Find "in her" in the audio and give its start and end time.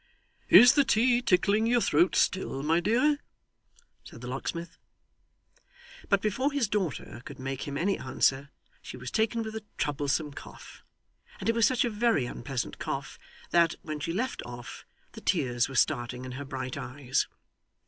16.25-16.45